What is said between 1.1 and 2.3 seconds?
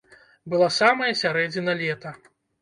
сярэдзіна лета.